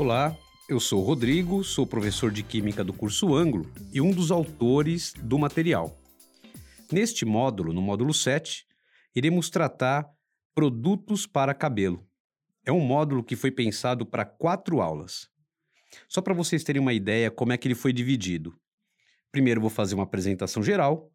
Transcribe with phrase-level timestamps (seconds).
[0.00, 0.34] Olá,
[0.66, 5.38] eu sou Rodrigo, sou professor de Química do curso Ângulo e um dos autores do
[5.38, 5.94] material.
[6.90, 8.64] Neste módulo, no módulo 7,
[9.14, 10.08] iremos tratar
[10.54, 12.02] produtos para cabelo.
[12.64, 15.28] É um módulo que foi pensado para quatro aulas.
[16.08, 18.58] Só para vocês terem uma ideia como é que ele foi dividido.
[19.30, 21.12] Primeiro vou fazer uma apresentação geral.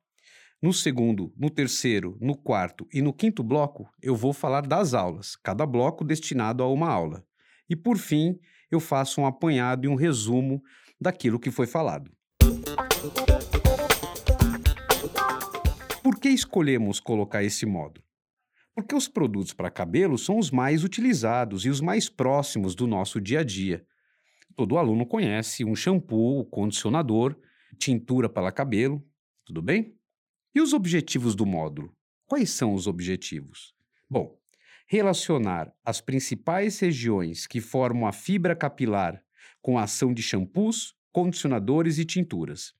[0.61, 5.35] No segundo, no terceiro, no quarto e no quinto bloco, eu vou falar das aulas,
[5.37, 7.25] cada bloco destinado a uma aula.
[7.67, 8.39] E por fim,
[8.71, 10.61] eu faço um apanhado e um resumo
[10.99, 12.11] daquilo que foi falado.
[16.03, 18.05] Por que escolhemos colocar esse módulo?
[18.75, 23.21] Porque os produtos para cabelo são os mais utilizados e os mais próximos do nosso
[23.21, 23.85] dia a dia.
[24.55, 27.35] Todo aluno conhece um shampoo, condicionador,
[27.77, 29.03] tintura para cabelo,
[29.45, 29.95] tudo bem?
[30.53, 31.93] E os objetivos do módulo?
[32.25, 33.73] Quais são os objetivos?
[34.09, 34.37] Bom,
[34.87, 39.21] relacionar as principais regiões que formam a fibra capilar
[39.61, 42.73] com a ação de shampoos, condicionadores e tinturas.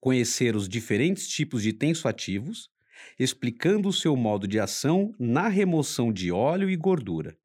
[0.00, 2.68] Conhecer os diferentes tipos de tensoativos,
[3.16, 7.38] explicando o seu modo de ação na remoção de óleo e gordura.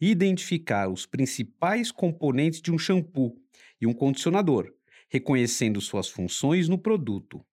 [0.00, 3.36] Identificar os principais componentes de um shampoo
[3.80, 4.72] e um condicionador,
[5.08, 7.44] reconhecendo suas funções no produto.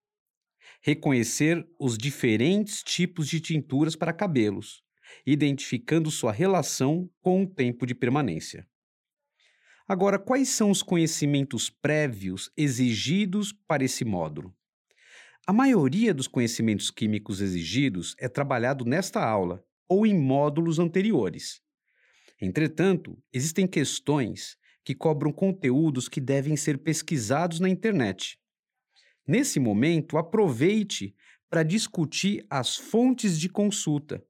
[0.81, 4.83] Reconhecer os diferentes tipos de tinturas para cabelos,
[5.25, 8.67] identificando sua relação com o tempo de permanência.
[9.87, 14.55] Agora, quais são os conhecimentos prévios exigidos para esse módulo?
[15.47, 21.59] A maioria dos conhecimentos químicos exigidos é trabalhado nesta aula ou em módulos anteriores.
[22.39, 28.39] Entretanto, existem questões que cobram conteúdos que devem ser pesquisados na internet.
[29.27, 31.15] Nesse momento, aproveite
[31.49, 34.23] para discutir as fontes de consulta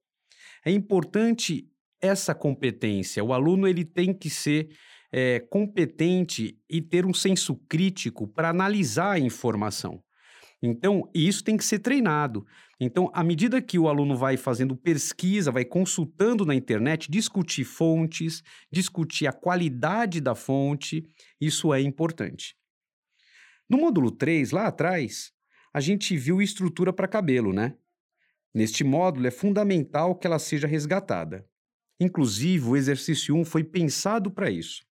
[0.65, 1.69] é importante
[2.01, 3.23] essa competência.
[3.23, 4.69] O aluno ele tem que ser
[5.11, 10.01] é, competente e ter um senso crítico para analisar a informação.
[10.61, 12.45] Então, isso tem que ser treinado.
[12.79, 18.43] Então, à medida que o aluno vai fazendo pesquisa, vai consultando na internet, discutir fontes,
[18.71, 21.05] discutir a qualidade da fonte,
[21.39, 22.55] isso é importante.
[23.69, 25.31] No módulo 3, lá atrás,
[25.73, 27.75] a gente viu estrutura para cabelo, né?
[28.53, 31.47] Neste módulo, é fundamental que ela seja resgatada.
[31.99, 34.83] Inclusive, o exercício 1 foi pensado para isso.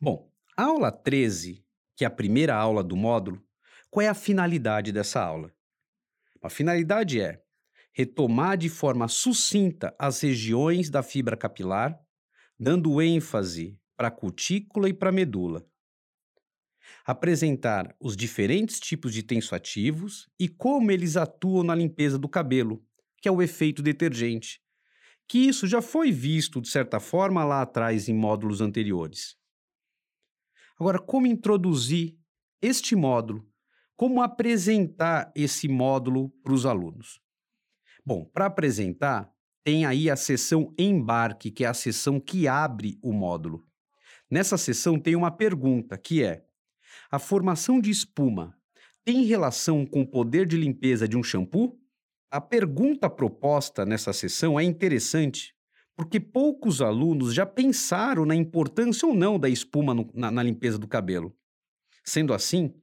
[0.00, 1.64] Bom, a aula 13,
[1.96, 3.42] que é a primeira aula do módulo,
[3.90, 5.52] qual é a finalidade dessa aula?
[6.42, 7.42] A finalidade é
[7.92, 11.98] retomar de forma sucinta as regiões da fibra capilar,
[12.58, 15.64] dando ênfase para a cutícula e para a medula.
[17.04, 22.82] Apresentar os diferentes tipos de tensoativos e como eles atuam na limpeza do cabelo,
[23.20, 24.60] que é o efeito detergente,
[25.28, 29.36] que isso já foi visto de certa forma lá atrás em módulos anteriores.
[30.78, 32.18] Agora, como introduzir
[32.60, 33.46] este módulo?
[33.96, 37.20] Como apresentar esse módulo para os alunos?
[38.04, 43.12] Bom, para apresentar, tem aí a sessão embarque, que é a sessão que abre o
[43.12, 43.64] módulo.
[44.30, 46.44] Nessa sessão tem uma pergunta que é:
[47.14, 48.58] a formação de espuma
[49.04, 51.78] tem relação com o poder de limpeza de um shampoo?
[52.28, 55.54] A pergunta proposta nessa sessão é interessante
[55.96, 60.76] porque poucos alunos já pensaram na importância ou não da espuma no, na, na limpeza
[60.76, 61.32] do cabelo.
[62.04, 62.74] Sendo assim,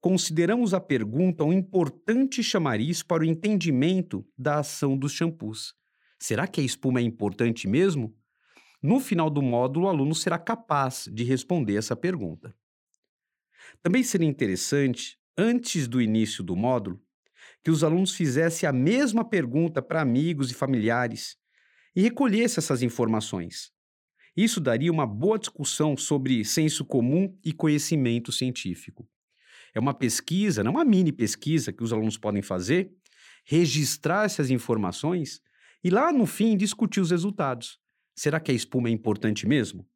[0.00, 5.74] consideramos a pergunta um importante chamariz para o entendimento da ação dos shampoos.
[6.18, 8.16] Será que a espuma é importante mesmo?
[8.82, 12.56] No final do módulo, o aluno será capaz de responder essa pergunta.
[13.82, 17.00] Também seria interessante, antes do início do módulo,
[17.62, 21.36] que os alunos fizessem a mesma pergunta para amigos e familiares
[21.96, 23.72] e recolhessem essas informações.
[24.36, 29.08] Isso daria uma boa discussão sobre senso comum e conhecimento científico.
[29.72, 32.92] É uma pesquisa, não uma mini pesquisa que os alunos podem fazer,
[33.44, 35.40] registrar essas informações
[35.82, 37.78] e lá no fim discutir os resultados.
[38.14, 39.86] Será que a espuma é importante mesmo?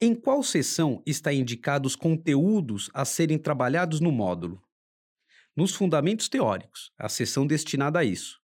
[0.00, 4.62] Em qual seção está indicados conteúdos a serem trabalhados no módulo?
[5.56, 8.40] Nos fundamentos teóricos, a seção destinada a isso.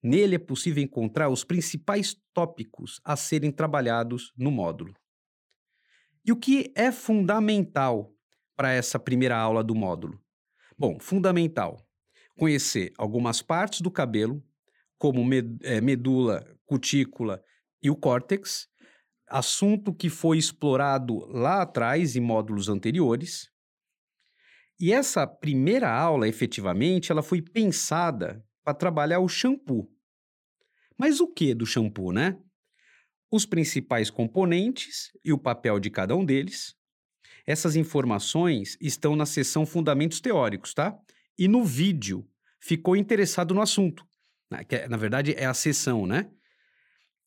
[0.00, 4.94] Nele é possível encontrar os principais tópicos a serem trabalhados no módulo.
[6.24, 8.14] E o que é fundamental
[8.54, 10.22] para essa primeira aula do módulo?
[10.78, 11.84] Bom, fundamental
[12.38, 14.40] conhecer algumas partes do cabelo,
[14.96, 15.22] como
[15.62, 17.42] eh, medula, cutícula
[17.82, 18.68] e o córtex,
[19.28, 23.50] assunto que foi explorado lá atrás em módulos anteriores.
[24.78, 29.90] E essa primeira aula, efetivamente, ela foi pensada para trabalhar o shampoo.
[30.98, 32.38] Mas o que do shampoo, né?
[33.34, 36.76] os principais componentes e o papel de cada um deles.
[37.44, 40.96] Essas informações estão na seção Fundamentos Teóricos, tá?
[41.36, 42.24] E no vídeo,
[42.60, 44.06] ficou interessado no assunto.
[44.48, 44.62] Né?
[44.62, 46.30] Que, na verdade, é a seção, né?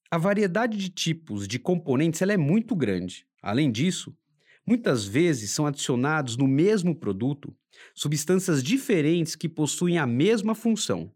[0.10, 3.28] A variedade de tipos de componentes ela é muito grande.
[3.42, 4.16] Além disso,
[4.66, 7.54] muitas vezes são adicionados no mesmo produto
[7.94, 11.14] substâncias diferentes que possuem a mesma função.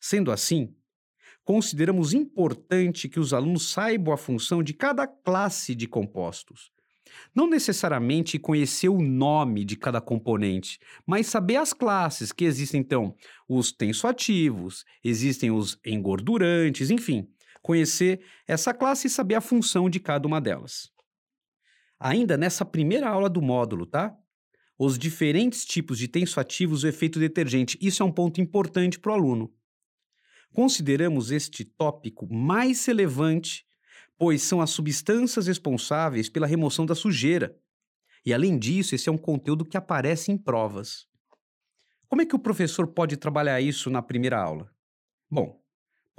[0.00, 0.74] Sendo assim,
[1.44, 6.72] consideramos importante que os alunos saibam a função de cada classe de compostos.
[7.34, 13.14] Não necessariamente conhecer o nome de cada componente, mas saber as classes, que existem então
[13.48, 17.28] os tensoativos, existem os engordurantes, enfim,
[17.62, 20.90] conhecer essa classe e saber a função de cada uma delas.
[21.98, 24.16] Ainda nessa primeira aula do módulo, tá?
[24.78, 27.78] Os diferentes tipos de tensoativos e o efeito detergente.
[27.80, 29.52] Isso é um ponto importante para o aluno.
[30.54, 33.66] Consideramos este tópico mais relevante,
[34.18, 37.56] pois são as substâncias responsáveis pela remoção da sujeira.
[38.24, 41.06] E além disso, esse é um conteúdo que aparece em provas.
[42.08, 44.74] Como é que o professor pode trabalhar isso na primeira aula?
[45.30, 45.59] Bom,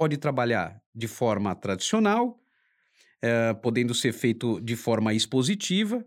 [0.02, 2.36] pode trabalhar de forma tradicional,
[3.22, 6.04] eh, podendo ser feito de forma expositiva.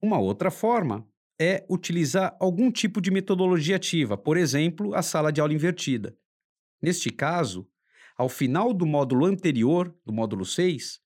[0.00, 1.04] Uma outra forma
[1.36, 6.16] é utilizar algum tipo de metodologia ativa, por exemplo, a sala de aula invertida.
[6.80, 7.68] Neste caso,
[8.16, 11.00] ao final do módulo anterior, do módulo 6,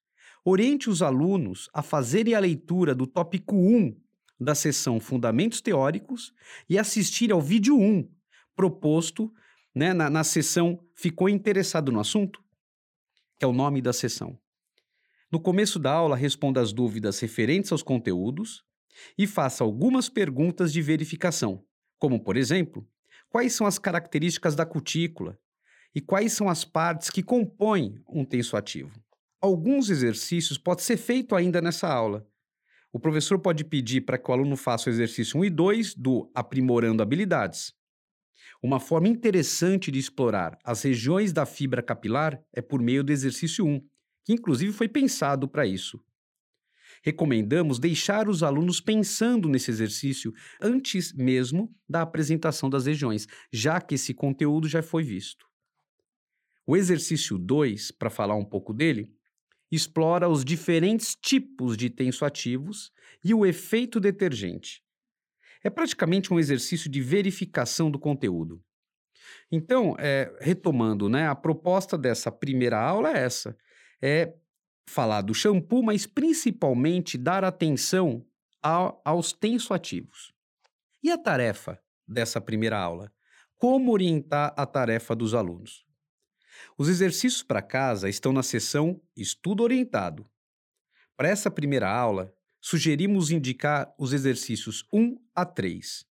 [0.45, 3.99] oriente os alunos a fazerem a leitura do tópico 1
[4.39, 6.31] da sessão Fundamentos Teóricos
[6.69, 8.07] e assistir ao vídeo 1,
[8.55, 9.33] proposto
[9.75, 12.43] né, na, na sessão Ficou Interessado no Assunto?
[13.39, 14.39] Que é o nome da sessão.
[15.31, 18.65] No começo da aula, responda as dúvidas referentes aos conteúdos
[19.19, 21.65] e faça algumas perguntas de verificação,
[21.99, 22.87] como, por exemplo,
[23.29, 25.37] quais são as características da cutícula,
[25.95, 29.01] e quais são as partes que compõem um tenso ativo.
[29.41, 32.27] Alguns exercícios podem ser feito ainda nessa aula.
[32.93, 36.31] O professor pode pedir para que o aluno faça o exercício 1 e 2 do
[36.35, 37.73] Aprimorando Habilidades.
[38.65, 43.63] Uma forma interessante de explorar as regiões da fibra capilar é por meio do exercício
[43.63, 43.79] 1,
[44.25, 46.03] que inclusive foi pensado para isso.
[47.03, 50.33] Recomendamos deixar os alunos pensando nesse exercício
[50.63, 55.45] antes mesmo da apresentação das regiões, já que esse conteúdo já foi visto.
[56.67, 59.13] O exercício 2, para falar um pouco dele,
[59.71, 62.91] explora os diferentes tipos de tensoativos
[63.23, 64.84] e o efeito detergente.
[65.65, 68.63] É praticamente um exercício de verificação do conteúdo.
[69.51, 73.57] Então, é, retomando, né, a proposta dessa primeira aula é essa:
[74.01, 74.35] é
[74.89, 78.25] falar do shampoo, mas principalmente dar atenção
[78.63, 80.33] aos tensoativos.
[81.03, 83.13] E a tarefa dessa primeira aula?
[83.57, 85.85] Como orientar a tarefa dos alunos?
[86.77, 90.29] Os exercícios para casa estão na seção Estudo Orientado.
[91.17, 92.35] Para essa primeira aula,
[92.65, 96.07] sugerimos indicar os exercícios 1 a 3.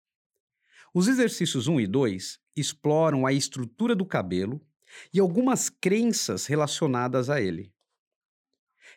[0.92, 4.60] Os exercícios 1 e 2 exploram a estrutura do cabelo
[5.14, 7.72] e algumas crenças relacionadas a ele.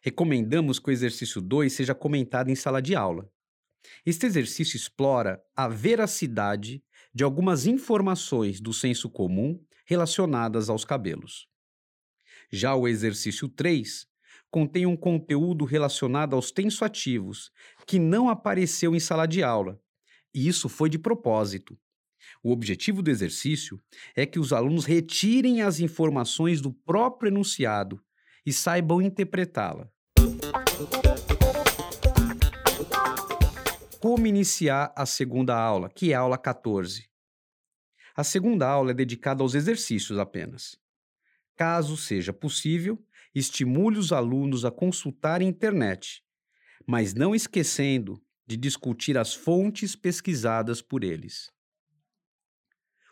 [0.01, 3.31] Recomendamos que o exercício 2 seja comentado em sala de aula.
[4.05, 11.47] Este exercício explora a veracidade de algumas informações do senso comum relacionadas aos cabelos.
[12.51, 14.13] Já o exercício 3
[14.55, 17.51] contém um conteúdo relacionado aos tensoativos,
[17.85, 19.77] que não apareceu em sala de aula,
[20.33, 21.77] e isso foi de propósito.
[22.41, 23.77] O objetivo do exercício
[24.15, 28.01] é que os alunos retirem as informações do próprio enunciado
[28.45, 29.89] e saibam interpretá-la.
[33.99, 37.09] Como iniciar a segunda aula, que é a aula 14?
[38.15, 40.77] A segunda aula é dedicada aos exercícios apenas.
[41.57, 43.04] Caso seja possível,
[43.35, 46.23] estimule os alunos a consultar a internet,
[46.87, 51.51] mas não esquecendo de discutir as fontes pesquisadas por eles.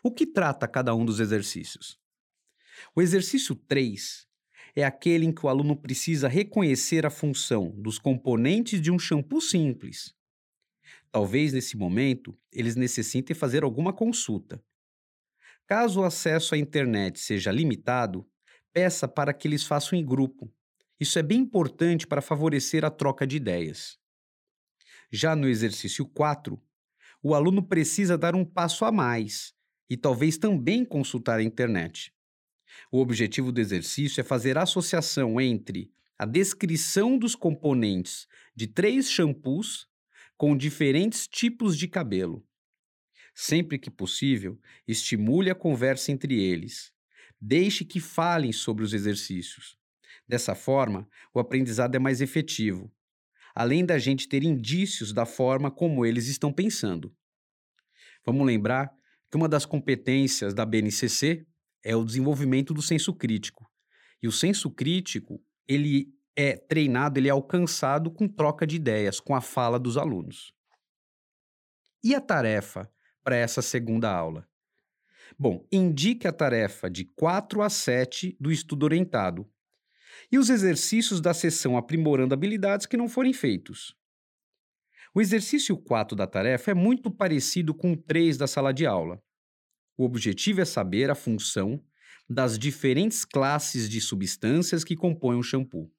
[0.02, 1.98] O que trata cada um dos exercícios?
[2.96, 4.26] O exercício 3
[4.74, 9.40] é aquele em que o aluno precisa reconhecer a função dos componentes de um shampoo
[9.40, 10.14] simples.
[11.12, 14.60] Talvez nesse momento eles necessitem fazer alguma consulta,
[15.66, 18.28] Caso o acesso à internet seja limitado,
[18.74, 20.52] peça para que eles façam em grupo.
[21.00, 23.98] Isso é bem importante para favorecer a troca de ideias.
[25.10, 26.60] Já no exercício 4,
[27.22, 29.54] o aluno precisa dar um passo a mais
[29.88, 32.12] e talvez também consultar a internet.
[32.90, 39.88] O objetivo do exercício é fazer associação entre a descrição dos componentes de três shampoos
[40.36, 42.44] com diferentes tipos de cabelo
[43.34, 46.93] Sempre que possível, estimule a conversa entre eles.
[47.46, 49.76] Deixe que falem sobre os exercícios.
[50.26, 52.90] Dessa forma, o aprendizado é mais efetivo,
[53.54, 57.14] além da gente ter indícios da forma como eles estão pensando.
[58.24, 58.90] Vamos lembrar
[59.30, 61.46] que uma das competências da BNCC
[61.82, 63.70] é o desenvolvimento do senso crítico.
[64.22, 69.34] E o senso crítico, ele é treinado, ele é alcançado com troca de ideias, com
[69.34, 70.54] a fala dos alunos.
[72.02, 72.90] E a tarefa
[73.22, 74.48] para essa segunda aula?
[75.38, 79.48] Bom, indique a tarefa de 4 a 7 do estudo orientado
[80.30, 83.96] e os exercícios da sessão aprimorando habilidades que não forem feitos.
[85.14, 89.22] O exercício 4 da tarefa é muito parecido com o 3 da sala de aula.
[89.96, 91.82] O objetivo é saber a função
[92.28, 95.90] das diferentes classes de substâncias que compõem o shampoo.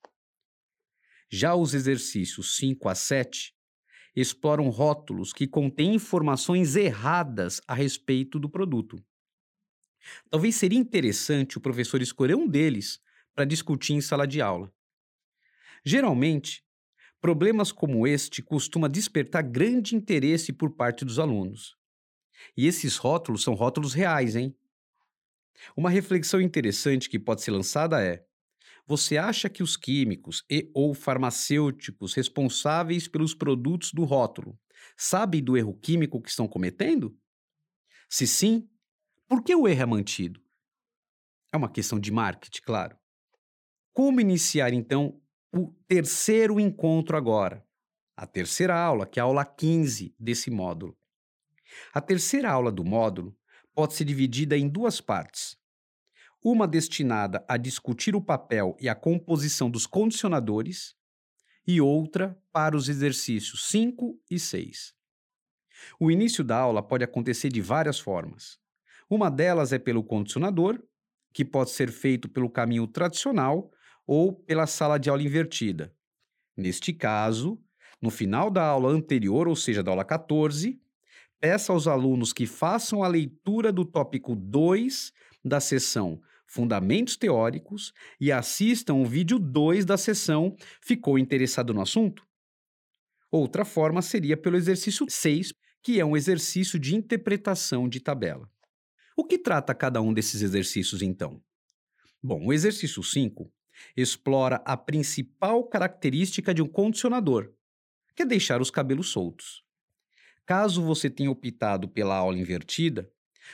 [1.29, 3.53] Já os exercícios 5 a 7
[4.15, 9.03] exploram rótulos que contêm informações erradas a respeito do produto.
[10.29, 12.99] Talvez seria interessante o professor escolher um deles
[13.33, 14.71] para discutir em sala de aula.
[15.83, 16.63] Geralmente,
[17.21, 21.77] problemas como este costumam despertar grande interesse por parte dos alunos.
[22.57, 24.55] E esses rótulos são rótulos reais, hein?
[25.75, 28.25] Uma reflexão interessante que pode ser lançada é:
[28.87, 34.59] você acha que os químicos e ou farmacêuticos responsáveis pelos produtos do rótulo
[34.97, 37.17] sabem do erro químico que estão cometendo?
[38.09, 38.69] Se sim,
[39.27, 40.41] por que o erro é mantido?
[41.51, 42.97] É uma questão de marketing, claro.
[43.93, 45.21] Como iniciar então
[45.53, 47.65] o terceiro encontro agora?
[48.15, 50.97] A terceira aula, que é a aula 15 desse módulo.
[51.93, 53.37] A terceira aula do módulo
[53.73, 55.57] pode ser dividida em duas partes.
[56.43, 60.95] Uma destinada a discutir o papel e a composição dos condicionadores,
[61.67, 64.93] e outra para os exercícios 5 e 6.
[65.99, 68.59] O início da aula pode acontecer de várias formas.
[69.09, 70.81] Uma delas é pelo condicionador,
[71.33, 73.71] que pode ser feito pelo caminho tradicional
[74.07, 75.93] ou pela sala de aula invertida.
[76.55, 77.59] Neste caso,
[78.01, 80.79] no final da aula anterior, ou seja, da aula 14,
[81.39, 85.11] peça aos alunos que façam a leitura do tópico 2
[85.43, 92.25] da sessão Fundamentos Teóricos e assistam o vídeo 2 da sessão Ficou interessado no assunto?
[93.31, 98.49] Outra forma seria pelo exercício 6, que é um exercício de interpretação de tabela.
[99.15, 101.41] O que trata cada um desses exercícios, então?
[102.21, 103.49] Bom, o exercício 5
[103.95, 107.53] explora a principal característica de um condicionador,
[108.13, 109.63] que é deixar os cabelos soltos.
[110.45, 113.09] Caso você tenha optado pela aula invertida,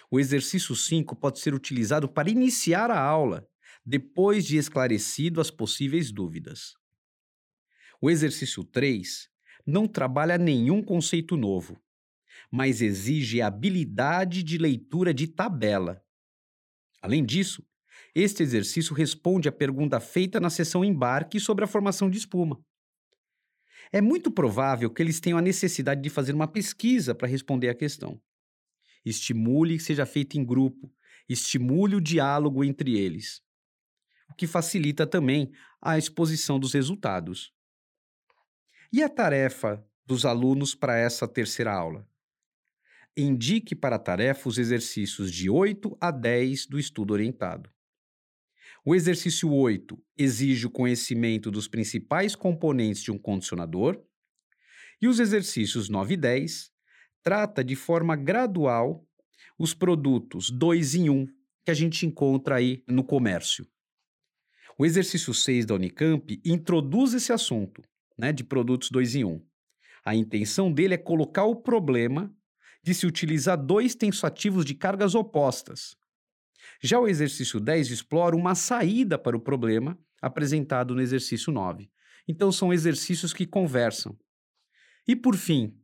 [0.10, 3.48] o exercício 5 pode ser utilizado para iniciar a aula,
[3.86, 6.76] depois de esclarecido as possíveis dúvidas.
[8.02, 9.30] O exercício 3
[9.66, 11.80] não trabalha nenhum conceito novo,
[12.52, 16.04] mas exige habilidade de leitura de tabela.
[17.02, 17.66] Além disso,
[18.14, 22.62] este exercício responde à pergunta feita na sessão embarque sobre a formação de espuma.
[23.92, 27.76] É muito provável que eles tenham a necessidade de fazer uma pesquisa para responder à
[27.76, 28.22] questão.
[29.06, 30.94] Estimule que seja feito em grupo,
[31.28, 33.42] estimule o diálogo entre eles,
[34.30, 37.54] o que facilita também a exposição dos resultados.
[38.94, 42.08] E a tarefa dos alunos para essa terceira aula?
[43.16, 47.70] Indique para a tarefa os exercícios de 8 a 10 do estudo orientado.
[48.86, 54.02] O exercício 8 exige o conhecimento dos principais componentes de um condicionador,
[55.02, 56.72] e os exercícios 9 e 10
[57.22, 59.06] trata de forma gradual
[59.60, 61.28] os produtos 2 em 1 um,
[61.66, 63.68] que a gente encontra aí no comércio.
[64.78, 67.84] O exercício 6 da Unicamp introduz esse assunto,
[68.18, 69.30] né, de produtos 2 em 1.
[69.30, 69.46] Um.
[70.04, 72.34] A intenção dele é colocar o problema
[72.84, 75.96] de se utilizar dois tensoativos de cargas opostas,
[76.82, 81.90] já o exercício 10 explora uma saída para o problema apresentado no exercício 9.
[82.28, 84.18] Então, são exercícios que conversam.
[85.08, 85.76] E, por fim,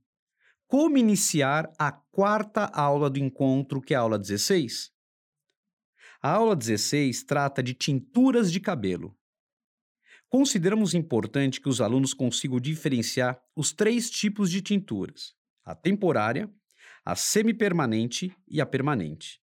[0.68, 4.92] como iniciar a quarta aula do encontro, que é a aula 16?
[6.22, 9.18] A aula 16 trata de tinturas de cabelo.
[10.30, 16.52] Consideramos importante que os alunos consigam diferenciar os três tipos de tinturas: a temporária,
[17.08, 19.42] a semipermanente e a permanente.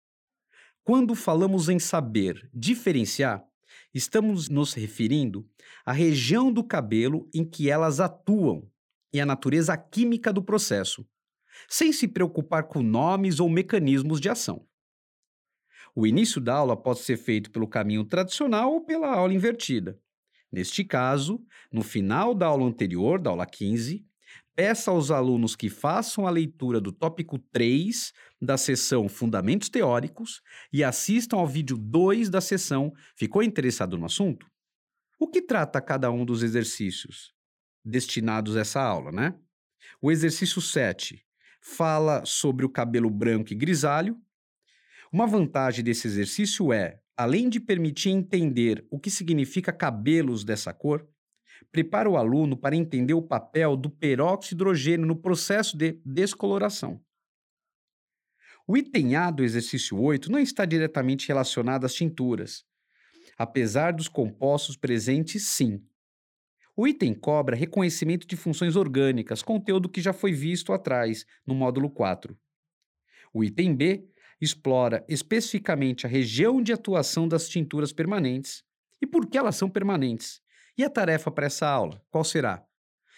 [0.83, 3.45] Quando falamos em saber diferenciar,
[3.93, 5.47] estamos nos referindo
[5.85, 8.67] à região do cabelo em que elas atuam
[9.13, 11.07] e à natureza química do processo,
[11.69, 14.67] sem se preocupar com nomes ou mecanismos de ação.
[15.93, 20.01] O início da aula pode ser feito pelo caminho tradicional ou pela aula invertida.
[20.51, 21.39] Neste caso,
[21.71, 24.03] no final da aula anterior, da aula 15,
[24.55, 30.83] peça aos alunos que façam a leitura do tópico 3 da sessão Fundamentos Teóricos e
[30.83, 34.45] assistam ao vídeo 2 da sessão Ficou interessado no assunto?
[35.19, 37.33] O que trata cada um dos exercícios
[37.83, 39.35] destinados a essa aula, né?
[40.01, 41.23] O exercício 7
[41.61, 44.19] fala sobre o cabelo branco e grisalho.
[45.11, 51.07] Uma vantagem desse exercício é, além de permitir entender o que significa cabelos dessa cor,
[51.71, 57.01] prepara o aluno para entender o papel do peróxido de hidrogênio no processo de descoloração.
[58.67, 62.63] O item A do exercício 8 não está diretamente relacionado às tinturas,
[63.37, 65.83] apesar dos compostos presentes, sim.
[66.75, 71.89] O item cobra reconhecimento de funções orgânicas, conteúdo que já foi visto atrás, no módulo
[71.89, 72.37] 4.
[73.33, 74.07] O item B
[74.39, 78.63] explora especificamente a região de atuação das tinturas permanentes
[79.01, 80.41] e por que elas são permanentes.
[80.81, 82.65] E a tarefa para essa aula, qual será?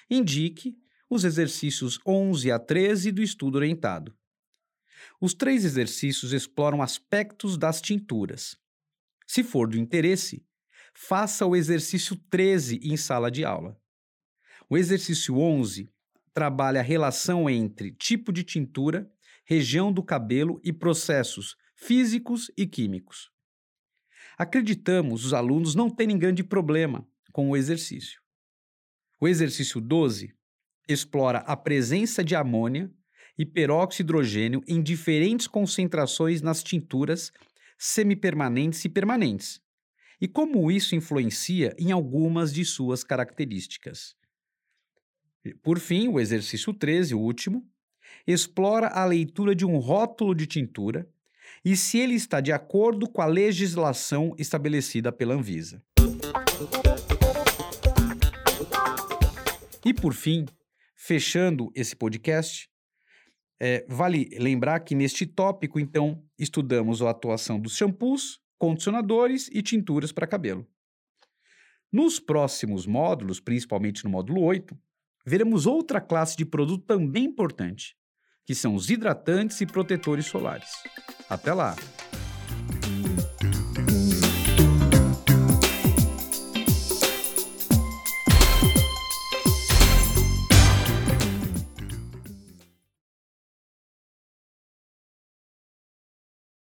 [0.09, 0.77] Indique
[1.09, 4.13] os exercícios 11 a 13 do estudo orientado.
[5.21, 8.57] Os três exercícios exploram aspectos das tinturas.
[9.25, 10.45] Se for do interesse,
[10.93, 13.79] faça o exercício 13 em sala de aula.
[14.69, 15.89] O exercício 11
[16.33, 19.09] trabalha a relação entre tipo de tintura,
[19.45, 23.31] região do cabelo e processos físicos e químicos.
[24.37, 28.21] Acreditamos os alunos não terem grande problema com o exercício.
[29.19, 30.33] O exercício 12
[30.87, 32.89] explora a presença de amônia
[33.37, 37.31] e peróxido de hidrogênio em diferentes concentrações nas tinturas
[37.77, 39.59] semipermanentes e permanentes,
[40.21, 44.15] e como isso influencia em algumas de suas características.
[45.61, 47.67] Por fim, o exercício 13, o último,
[48.25, 51.09] explora a leitura de um rótulo de tintura
[51.65, 55.83] e se ele está de acordo com a legislação estabelecida pela Anvisa.
[59.85, 60.45] E por fim,
[60.95, 62.69] fechando esse podcast,
[63.59, 70.11] é, vale lembrar que neste tópico, então, estudamos a atuação dos shampoos, condicionadores e tinturas
[70.11, 70.67] para cabelo.
[71.91, 74.77] Nos próximos módulos, principalmente no módulo 8,
[75.25, 77.95] veremos outra classe de produto também importante,
[78.45, 80.69] que são os hidratantes e protetores solares.
[81.29, 81.75] Até lá!